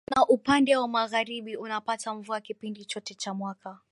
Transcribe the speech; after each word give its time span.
na 0.15 0.25
upande 0.27 0.77
wa 0.77 0.87
Magharibi 0.87 1.55
unapata 1.57 2.13
mvua 2.13 2.41
kipindi 2.41 2.85
chote 2.85 3.13
cha 3.13 3.33
mwaka 3.33 3.79